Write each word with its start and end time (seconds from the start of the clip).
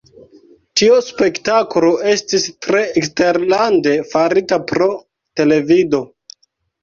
Tio 0.79 0.93
spektalo 1.07 1.91
estis 2.13 2.47
tre 2.67 2.81
eksterlande 3.01 3.93
farita 4.13 4.59
pro 4.71 4.87
televido. 5.41 6.01